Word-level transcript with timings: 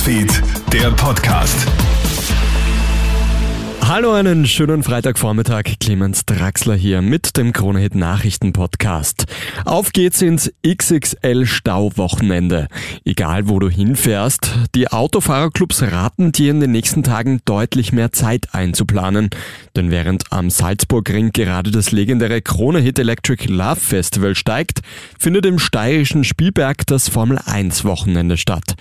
Newsfeed, 0.00 0.42
der 0.72 0.90
Podcast. 0.92 1.66
Hallo, 3.82 4.12
einen 4.12 4.46
schönen 4.46 4.84
Freitagvormittag. 4.84 5.64
Clemens 5.80 6.24
Draxler 6.24 6.76
hier 6.76 7.02
mit 7.02 7.36
dem 7.36 7.52
Kronehit 7.52 7.96
Nachrichten 7.96 8.52
Podcast. 8.52 9.26
Auf 9.64 9.92
geht's 9.92 10.22
ins 10.22 10.52
XXL 10.64 11.44
Stauwochenende. 11.44 12.68
Egal 13.04 13.48
wo 13.48 13.58
du 13.58 13.68
hinfährst, 13.68 14.52
die 14.76 14.86
Autofahrerclubs 14.86 15.82
raten 15.82 16.30
dir 16.30 16.52
in 16.52 16.60
den 16.60 16.70
nächsten 16.70 17.02
Tagen 17.02 17.40
deutlich 17.44 17.92
mehr 17.92 18.12
Zeit 18.12 18.54
einzuplanen. 18.54 19.28
Denn 19.74 19.90
während 19.90 20.32
am 20.32 20.50
Salzburgring 20.50 21.32
gerade 21.32 21.72
das 21.72 21.90
legendäre 21.90 22.42
Kronehit 22.42 22.96
Electric 22.98 23.46
Love 23.48 23.80
Festival 23.80 24.36
steigt, 24.36 24.82
findet 25.18 25.46
im 25.46 25.58
steirischen 25.58 26.22
Spielberg 26.22 26.86
das 26.86 27.08
Formel 27.08 27.40
1 27.44 27.84
Wochenende 27.84 28.36
statt. 28.36 28.76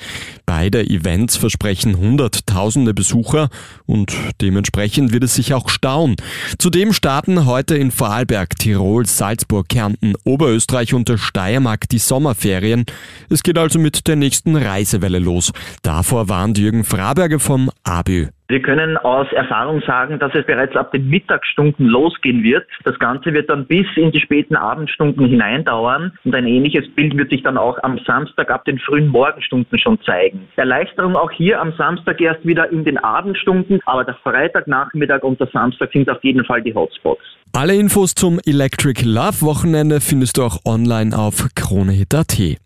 Beide 0.59 0.85
Events 0.89 1.37
versprechen 1.37 1.97
hunderttausende 1.97 2.93
Besucher 2.93 3.47
und 3.85 4.11
dementsprechend 4.41 5.13
wird 5.13 5.23
es 5.23 5.35
sich 5.35 5.53
auch 5.53 5.69
stauen. 5.69 6.17
Zudem 6.57 6.91
starten 6.91 7.45
heute 7.45 7.77
in 7.77 7.91
Vorarlberg, 7.91 8.57
Tirol, 8.59 9.05
Salzburg, 9.05 9.69
Kärnten, 9.69 10.15
Oberösterreich 10.25 10.93
und 10.93 11.07
der 11.07 11.17
Steiermark 11.17 11.87
die 11.87 11.97
Sommerferien. 11.97 12.85
Es 13.29 13.41
geht 13.41 13.57
also 13.57 13.79
mit 13.79 14.05
der 14.09 14.17
nächsten 14.17 14.57
Reisewelle 14.57 15.19
los. 15.19 15.53
Davor 15.81 16.27
warnt 16.27 16.57
Jürgen 16.57 16.83
Fraberger 16.83 17.39
vom 17.39 17.71
ABÜ. 17.83 18.27
Wir 18.49 18.63
können 18.63 18.97
aus 18.97 19.31
Erfahrung 19.31 19.79
sagen, 19.85 20.17
dass 20.17 20.33
es 20.33 20.43
bereits 20.43 20.75
ab 20.75 20.91
den 20.91 21.07
Mittagsstunden 21.07 21.85
losgehen 21.85 22.41
wird. 22.41 22.65
Das 22.83 22.97
Ganze 22.97 23.31
wird 23.31 23.47
dann 23.47 23.67
bis 23.67 23.85
in 23.95 24.11
die 24.11 24.19
späten 24.19 24.55
Abendstunden 24.55 25.27
hineindauern 25.27 26.17
und 26.23 26.33
ein 26.33 26.47
ähnliches 26.47 26.89
Bild 26.95 27.15
wird 27.15 27.29
sich 27.29 27.43
dann 27.43 27.59
auch 27.59 27.77
am 27.83 27.99
Samstag 28.07 28.49
ab 28.49 28.65
den 28.65 28.79
frühen 28.79 29.09
Morgenstunden 29.09 29.77
schon 29.77 30.01
zeigen. 30.01 30.47
Erleichterung 30.55 31.15
auch 31.15 31.29
hier 31.29 31.61
am 31.61 31.73
Samstag 31.77 32.19
erst 32.19 32.43
wieder 32.43 32.71
in 32.71 32.83
den 32.83 32.97
Abendstunden, 32.97 33.81
aber 33.85 34.03
der 34.03 34.15
Freitagnachmittag 34.15 35.21
und 35.21 35.39
der 35.39 35.47
Samstag 35.53 35.91
sind 35.93 36.09
auf 36.09 36.23
jeden 36.23 36.43
Fall 36.43 36.63
die 36.63 36.73
Hotspots. 36.73 37.21
Alle 37.53 37.75
Infos 37.75 38.15
zum 38.15 38.39
Electric 38.47 39.03
Love 39.05 39.41
Wochenende 39.41 40.01
findest 40.01 40.37
du 40.37 40.43
auch 40.43 40.57
online 40.65 41.15
auf 41.15 41.49
kronehit.at. 41.53 42.59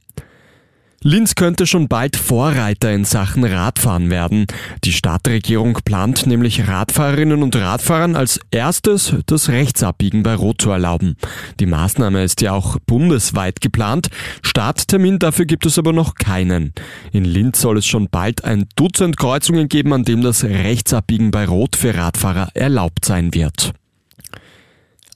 Linz 1.06 1.36
könnte 1.36 1.68
schon 1.68 1.90
bald 1.90 2.16
Vorreiter 2.16 2.94
in 2.94 3.04
Sachen 3.04 3.44
Radfahren 3.44 4.10
werden. 4.10 4.48
Die 4.86 4.94
Stadtregierung 4.94 5.80
plant 5.84 6.26
nämlich 6.28 6.66
Radfahrerinnen 6.66 7.44
und 7.44 7.58
Radfahrern 7.58 8.16
als 8.16 8.40
erstes 8.52 9.14
das 9.26 9.50
Rechtsabbiegen 9.50 10.24
bei 10.24 10.34
Rot 10.34 10.62
zu 10.62 10.72
erlauben. 10.72 11.18
Die 11.60 11.66
Maßnahme 11.66 12.24
ist 12.24 12.40
ja 12.40 12.54
auch 12.54 12.78
bundesweit 12.86 13.60
geplant. 13.60 14.08
Starttermin 14.44 15.20
dafür 15.20 15.46
gibt 15.46 15.66
es 15.66 15.78
aber 15.78 15.92
noch 15.92 16.16
keinen. 16.16 16.74
In 17.12 17.26
Linz 17.26 17.60
soll 17.60 17.80
es 17.80 17.86
schon 17.86 18.08
bald 18.10 18.46
ein 18.46 18.70
Dutzend 18.78 19.18
Kreuzungen 19.18 19.68
geben, 19.68 19.92
an 19.92 20.06
dem 20.06 20.22
das 20.22 20.46
Rechtsabbiegen 20.46 21.32
bei 21.32 21.46
Rot 21.46 21.76
für 21.76 21.96
Radfahrer 21.96 22.52
erlaubt 22.54 23.04
sein 23.04 23.34
wird. 23.34 23.74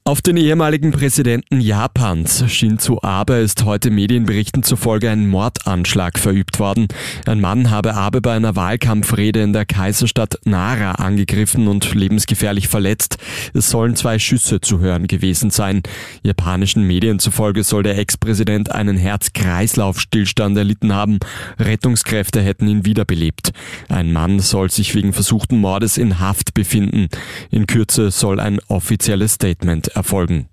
Auf 0.08 0.22
den 0.22 0.38
ehemaligen 0.38 0.92
Präsidenten 0.92 1.60
Japans, 1.60 2.50
Shinzo 2.50 3.02
Abe, 3.02 3.34
ist 3.40 3.66
heute 3.66 3.92
Medienberichten 3.92 4.64
zufolge 4.64 5.10
ein 5.10 5.28
Mordanschlag 5.28 6.18
verübt 6.18 6.60
worden. 6.60 6.88
Ein 7.26 7.42
Mann 7.42 7.72
habe 7.72 7.94
Abe 7.94 8.22
bei 8.22 8.34
einer 8.34 8.56
Wahlkampfrede 8.56 9.44
in 9.44 9.52
der 9.52 9.66
Kaiserstadt 9.66 10.40
Nara 10.46 10.92
angegriffen 10.92 11.68
und 11.68 11.94
lebensgefährlich 11.94 12.70
verletzt. 12.70 13.18
Es 13.54 13.70
sollen 13.70 13.98
zwei 13.98 14.18
Schüsse 14.18 14.62
zu 14.62 14.80
hören 14.80 15.08
gewesen 15.08 15.50
sein. 15.50 15.84
Japanischen 16.24 16.88
Medien 16.88 17.20
zufolge 17.20 17.66
soll 17.66 17.84
der 17.84 17.98
Ex-Präsident 17.98 18.72
einen 18.72 18.96
Herz-Kreislauf-Stillstand 18.96 20.58
erlitten 20.58 20.94
haben. 20.94 21.20
Rettungskräfte 21.60 22.40
hätten 22.40 22.70
ihn 22.70 22.86
wiederbelebt. 22.86 23.52
Ein 23.90 24.14
Mann 24.14 24.40
soll 24.40 24.72
sich 24.72 24.96
wegen 24.96 25.12
versuchten 25.12 25.58
Mordes 25.58 25.98
in 25.98 26.22
Haft 26.22 26.54
befinden. 26.54 27.10
In 27.52 27.68
Kürze 27.68 28.10
soll 28.10 28.40
ein 28.40 28.62
offizielles 28.70 29.34
Statement 29.34 29.97
erfolgen. 29.98 30.48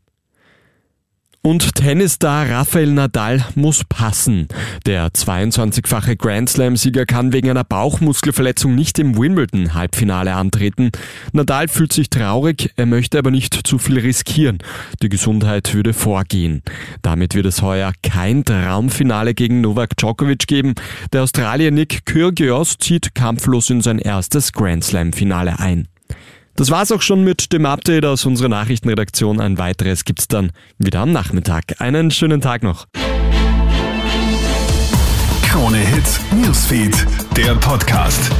Und 1.46 1.74
Tennisstar 1.74 2.48
Rafael 2.48 2.90
Nadal 2.90 3.44
muss 3.54 3.84
passen. 3.84 4.48
Der 4.86 5.08
22-fache 5.08 6.16
Grand 6.16 6.48
Slam-Sieger 6.48 7.04
kann 7.04 7.34
wegen 7.34 7.50
einer 7.50 7.64
Bauchmuskelverletzung 7.64 8.74
nicht 8.74 8.98
im 8.98 9.18
Wimbledon-Halbfinale 9.18 10.32
antreten. 10.32 10.90
Nadal 11.34 11.68
fühlt 11.68 11.92
sich 11.92 12.08
traurig, 12.08 12.72
er 12.76 12.86
möchte 12.86 13.18
aber 13.18 13.30
nicht 13.30 13.66
zu 13.66 13.76
viel 13.76 13.98
riskieren. 13.98 14.56
Die 15.02 15.10
Gesundheit 15.10 15.74
würde 15.74 15.92
vorgehen. 15.92 16.62
Damit 17.02 17.34
wird 17.34 17.44
es 17.44 17.60
heuer 17.60 17.92
kein 18.02 18.46
Traumfinale 18.46 19.34
gegen 19.34 19.60
Novak 19.60 19.98
Djokovic 19.98 20.46
geben. 20.46 20.72
Der 21.12 21.24
Australier 21.24 21.72
Nick 21.72 22.06
Kyrgios 22.06 22.78
zieht 22.78 23.14
kampflos 23.14 23.68
in 23.68 23.82
sein 23.82 23.98
erstes 23.98 24.54
Grand 24.54 24.82
Slam-Finale 24.82 25.58
ein. 25.58 25.88
Das 26.56 26.70
war's 26.70 26.92
auch 26.92 27.02
schon 27.02 27.24
mit 27.24 27.52
dem 27.52 27.66
Update 27.66 28.04
aus 28.04 28.24
unserer 28.26 28.48
Nachrichtenredaktion. 28.48 29.40
Ein 29.40 29.58
weiteres 29.58 30.04
gibt's 30.04 30.28
dann 30.28 30.52
wieder 30.78 31.00
am 31.00 31.10
Nachmittag. 31.10 31.80
Einen 31.80 32.12
schönen 32.12 32.40
Tag 32.40 32.62
noch. 32.62 32.86
Krone 35.42 35.78
Hits, 35.78 36.20
Newsfeed, 36.32 37.06
der 37.36 37.54
Podcast. 37.56 38.30